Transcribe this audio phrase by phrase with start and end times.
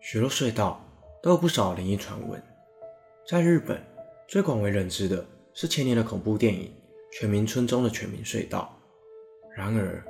[0.00, 0.84] 许多隧道
[1.22, 2.42] 都有不少灵异传闻。
[3.28, 3.82] 在日本，
[4.28, 6.72] 最广为人知的是前年的恐怖电影
[7.18, 8.72] 《犬鸣村》中的犬鸣隧道。
[9.56, 10.04] 然而，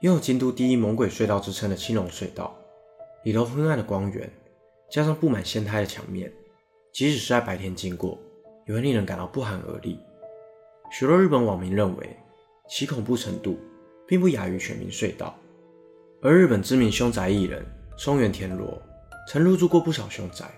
[0.00, 2.56] 拥有京都第一猛鬼隧道之称的青龙隧道，
[3.24, 4.30] 里头昏暗的光源，
[4.90, 6.32] 加上布满仙胎的墙面，
[6.92, 8.18] 即使是在白天经过，
[8.66, 9.98] 也会令人感到不寒而栗。
[10.90, 12.16] 许多日本网民认为，
[12.68, 13.58] 其恐怖程度
[14.06, 15.34] 并不亚于全民隧道。
[16.20, 17.64] 而日本知名凶宅艺人
[17.96, 18.80] 松原田螺
[19.30, 20.50] 曾入住过不少凶宅，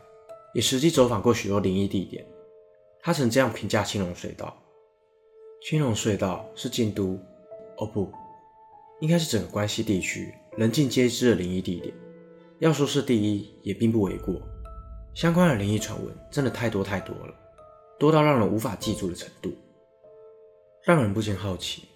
[0.55, 2.25] 也实际走访过许多灵异地点。
[3.01, 4.57] 他曾这样评价青龙隧道
[5.67, 7.19] ：“青龙隧道是京都，
[7.79, 8.13] 哦不，
[9.01, 11.93] 应该是整个关西地区人尽皆知的灵异地点。
[12.61, 14.41] 要说是第一，也并不为过。
[15.17, 17.35] 相关的灵异传闻真的太多太多了，
[17.99, 19.53] 多到让人无法记住的程度。
[20.85, 21.89] 让人不禁好奇，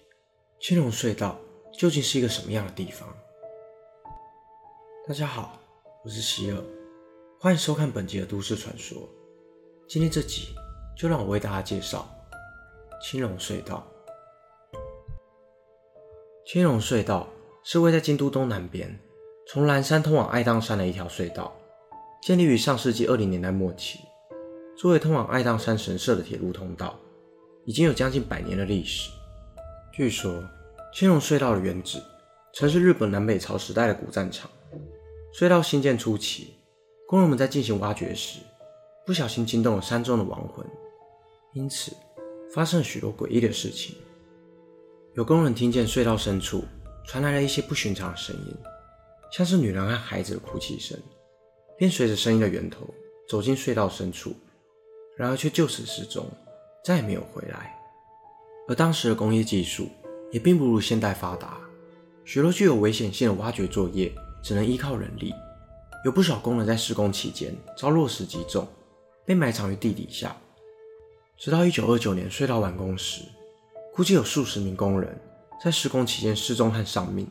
[0.59, 1.39] 青龙隧道
[1.71, 3.07] 究竟是一个什么样的地方？”
[5.07, 5.57] 大家好，
[6.05, 6.57] 我是希尔，
[7.39, 9.09] 欢迎收看本集的都市传说。
[9.87, 10.49] 今天这集
[10.95, 12.07] 就让我为大家介绍
[13.01, 13.83] 青龙隧道。
[16.45, 17.27] 青龙隧道
[17.63, 18.99] 是位在京都东南边，
[19.47, 21.51] 从岚山通往爱宕山的一条隧道，
[22.21, 23.97] 建立于上世纪二零年代末期。
[24.77, 26.99] 作为通往爱宕山神社的铁路通道，
[27.65, 29.09] 已经有将近百年的历史。
[29.91, 30.43] 据说，
[30.93, 31.99] 青龙隧道的原址
[32.53, 34.47] 曾是日本南北朝时代的古战场。
[35.37, 36.53] 隧道兴建初期，
[37.05, 38.39] 工人们在进行挖掘时，
[39.05, 40.65] 不小心惊动了山中的亡魂，
[41.51, 41.91] 因此
[42.53, 43.97] 发生了许多诡异的事情。
[45.13, 46.63] 有工人听见隧道深处
[47.05, 48.55] 传来了一些不寻常的声音，
[49.29, 50.97] 像是女人和孩子的哭泣声，
[51.77, 52.87] 便随着声音的源头
[53.27, 54.33] 走进隧道深处，
[55.17, 56.25] 然而却就此失踪，
[56.81, 57.77] 再也没有回来。
[58.69, 59.89] 而当时的工业技术
[60.31, 61.59] 也并不如现代发达，
[62.23, 64.09] 许多具有危险性的挖掘作业。
[64.45, 65.33] 只能依靠人力，
[66.05, 68.67] 有不少工人在施工期间遭落石击中，
[69.25, 70.37] 被埋藏于地底下。
[71.35, 73.23] 直到1929年隧道完工时，
[73.91, 75.19] 估计有数十名工人
[75.63, 77.27] 在施工期间失踪和丧命。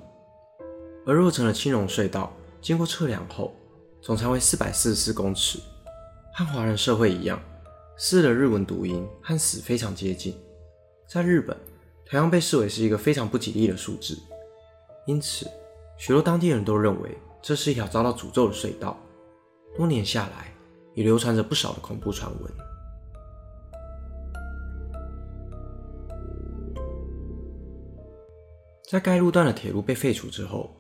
[1.07, 3.55] 而落成的青龙隧道，经过测量后，
[4.03, 5.61] 总长为444公尺，
[6.35, 7.41] 和华人社会一样，
[7.97, 10.37] 四的日文读音和死非常接近，
[11.07, 11.57] 在日本
[12.11, 14.19] 同样被视为是一个非常不吉利的数字，
[15.07, 15.49] 因此。
[15.97, 18.97] 许多当地人都认为这是一条遭到诅咒的隧道，
[19.77, 20.53] 多年下来
[20.95, 22.53] 也流传着不少的恐怖传闻。
[28.91, 30.71] 在该路段的铁路被废除之后，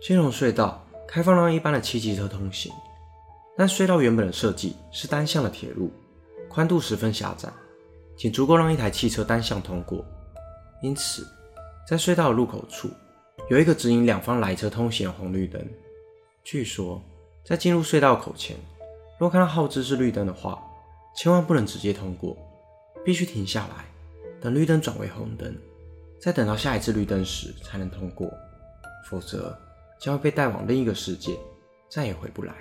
[0.00, 2.72] 青龙隧道开放让一般的七级车通行，
[3.56, 5.90] 但隧道原本的设计是单向的铁路，
[6.48, 7.52] 宽度十分狭窄，
[8.16, 10.04] 仅足够让一台汽车单向通过，
[10.82, 11.26] 因此
[11.86, 12.88] 在隧道的入口处。
[13.50, 15.60] 有一个指引两方来车通行的红绿灯。
[16.44, 17.02] 据说，
[17.44, 18.56] 在进入隧道口前，
[19.18, 20.62] 若看到号志是绿灯的话，
[21.16, 22.36] 千万不能直接通过，
[23.04, 23.84] 必须停下来，
[24.40, 25.52] 等绿灯转为红灯，
[26.20, 28.32] 再等到下一次绿灯时才能通过，
[29.10, 29.58] 否则
[29.98, 31.36] 将会被带往另一个世界，
[31.88, 32.54] 再也回不来。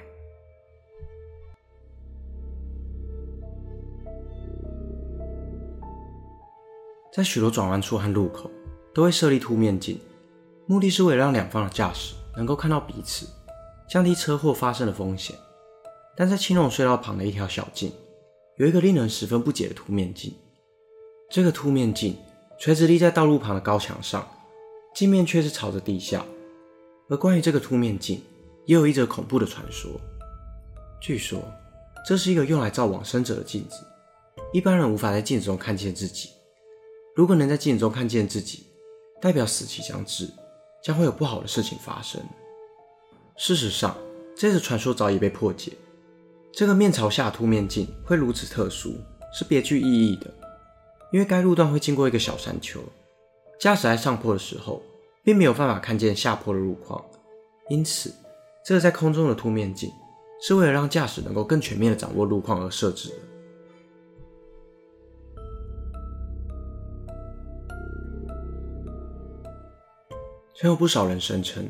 [7.14, 8.50] 在许多转弯处和路口，
[8.92, 10.00] 都会设立凸面镜。
[10.70, 13.26] 目的是为了让两方的驾驶能够看到彼此，
[13.90, 15.36] 降低车祸发生的风险。
[16.16, 17.92] 但在青龙隧道旁的一条小径，
[18.58, 20.32] 有一个令人十分不解的凸面镜。
[21.28, 22.16] 这个凸面镜
[22.60, 24.28] 垂直立在道路旁的高墙上，
[24.94, 26.24] 镜面却是朝着地下。
[27.10, 28.22] 而关于这个凸面镜，
[28.68, 29.90] 也有一则恐怖的传说。
[31.02, 31.42] 据说，
[32.06, 33.84] 这是一个用来照往生者的镜子，
[34.54, 36.30] 一般人无法在镜子中看见自己。
[37.16, 38.68] 如果能在镜中看见自己，
[39.20, 40.30] 代表死期将至。
[40.84, 42.22] 将会有不好的事情发生。
[43.36, 43.96] 事实上，
[44.36, 45.74] 这个传说早已被破解。
[46.52, 48.96] 这个面朝下凸面镜会如此特殊，
[49.34, 50.34] 是别具意义的。
[51.12, 52.80] 因为该路段会经过一个小山丘，
[53.60, 54.82] 驾驶在上坡的时候，
[55.24, 57.04] 并没有办法看见下坡的路况，
[57.70, 58.14] 因此，
[58.66, 59.92] 这个在空中的凸面镜
[60.42, 63.16] 是为了让驾驶能够更全面的掌握路况而设置的。
[70.62, 71.66] 曾有不少人声称，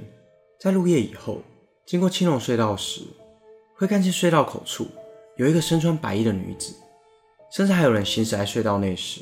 [0.60, 1.44] 在入夜以后
[1.86, 3.02] 经过青龙隧道时，
[3.76, 4.88] 会看见隧道口处
[5.38, 6.74] 有一个身穿白衣的女子，
[7.52, 9.22] 甚至还有人行驶在隧道内时，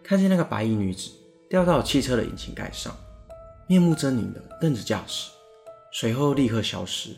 [0.00, 1.10] 看见那个白衣女子
[1.50, 2.96] 掉到了汽车的引擎盖上，
[3.66, 5.28] 面目狰狞的瞪着驾驶，
[5.92, 7.10] 随后立刻消失。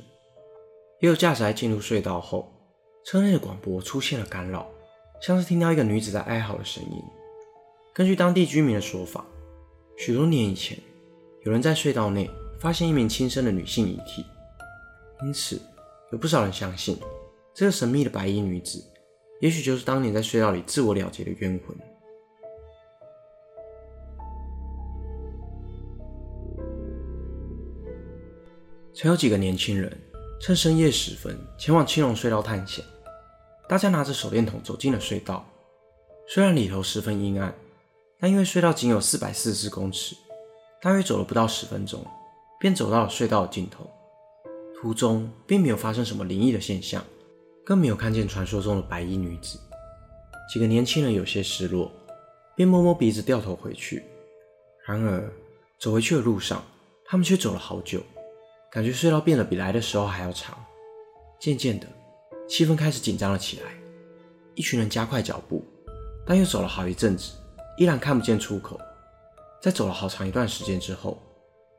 [1.00, 2.50] 也有驾驶在进入隧道后，
[3.04, 4.66] 车内的广播出现了干扰，
[5.20, 7.04] 像是听到一个女子在哀嚎的声音。
[7.92, 9.26] 根据当地居民的说法，
[9.98, 10.78] 许多年以前，
[11.46, 12.28] 有人在隧道内
[12.58, 14.26] 发现一名轻生的女性遗体，
[15.22, 15.56] 因此
[16.10, 16.98] 有不少人相信，
[17.54, 18.82] 这个神秘的白衣女子，
[19.40, 21.76] 也许就是当年在隧道里自我了结的冤魂。
[28.92, 29.96] 曾有几个年轻人
[30.40, 32.84] 趁深夜时分前往青龙隧道探险，
[33.68, 35.46] 大家拿着手电筒走进了隧道。
[36.26, 37.54] 虽然里头十分阴暗，
[38.18, 40.16] 但因为隧道仅有四百四十公尺，
[40.82, 42.04] 大约走了不到十分钟，
[42.60, 43.90] 便走到了隧道的尽头。
[44.78, 47.02] 途中并没有发生什么灵异的现象，
[47.64, 49.58] 更没有看见传说中的白衣女子。
[50.52, 51.90] 几个年轻人有些失落，
[52.54, 54.04] 便摸摸鼻子掉头回去。
[54.86, 55.32] 然而
[55.78, 56.62] 走回去的路上，
[57.04, 58.00] 他们却走了好久，
[58.70, 60.56] 感觉隧道变得比来的时候还要长。
[61.40, 61.86] 渐渐的，
[62.48, 63.72] 气氛开始紧张了起来。
[64.54, 65.64] 一群人加快脚步，
[66.24, 67.32] 但又走了好一阵子，
[67.76, 68.78] 依然看不见出口。
[69.60, 71.20] 在走了好长一段时间之后，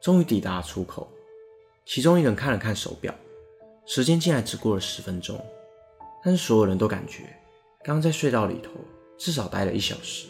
[0.02, 1.08] 终于抵达了出口。
[1.86, 3.14] 其中一人看了看手表，
[3.86, 5.40] 时间竟然只过了十分钟，
[6.24, 7.24] 但是所有人都感觉
[7.84, 8.72] 刚刚在隧道里头
[9.18, 10.28] 至少待了一小时。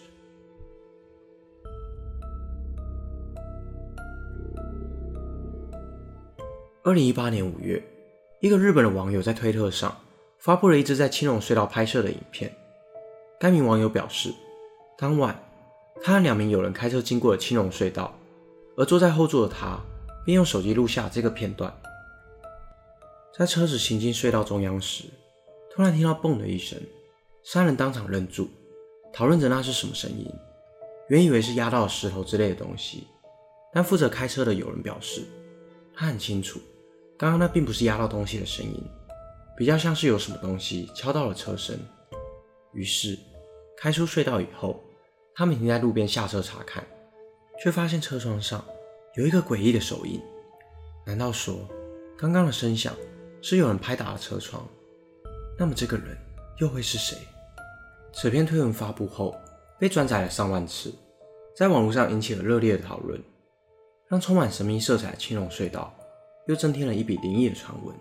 [6.84, 7.84] 二零一八年五月，
[8.40, 9.94] 一个日本的网友在推特上
[10.38, 12.56] 发布了一支在青龙隧道拍摄的影片。
[13.40, 14.32] 该名网友表示，
[14.98, 15.38] 当晚
[16.02, 18.18] 他和两名友人开车经过了青龙隧道，
[18.76, 19.80] 而坐在后座的他。
[20.26, 21.74] 便用手机录下这个片段。
[23.34, 25.06] 在车子行进隧道中央时，
[25.72, 26.78] 突然听到“嘣”的一声，
[27.46, 28.50] 三人当场愣住，
[29.14, 30.30] 讨论着那是什么声音。
[31.08, 33.08] 原以为是压到石头之类的东西，
[33.72, 35.22] 但负责开车的友人表示，
[35.96, 36.60] 他很清楚，
[37.18, 38.84] 刚刚那并不是压到东西的声音，
[39.56, 41.80] 比较像是有什么东西敲到了车身。
[42.74, 43.18] 于是，
[43.78, 44.84] 开出隧道以后，
[45.38, 46.84] 他们停在路边下车查看，
[47.62, 48.66] 却发现车窗上。
[49.14, 50.20] 有一个诡异的手印，
[51.06, 51.60] 难道说
[52.18, 52.96] 刚刚的声响
[53.40, 54.68] 是有人拍打了车窗？
[55.60, 56.18] 那么这个人
[56.58, 57.16] 又会是谁？
[58.14, 59.36] 此篇推文发布后
[59.80, 60.92] 被转载了上万次，
[61.56, 63.22] 在网络上引起了热烈的讨论，
[64.08, 65.96] 让充满神秘色彩的青龙隧道
[66.48, 67.96] 又增添了一笔灵异的传闻。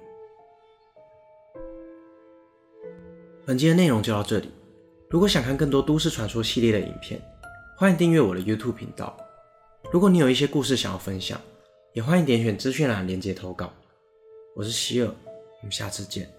[3.45, 4.51] 本期的内容就到这里，
[5.09, 7.21] 如果想看更多都市传说系列的影片，
[7.77, 9.17] 欢迎订阅我的 YouTube 频道。
[9.93, 11.41] 如果你有一些故事想要分享，
[11.93, 13.73] 也欢迎点选资讯栏连接投稿。
[14.57, 16.36] 我是希尔，我们下次见。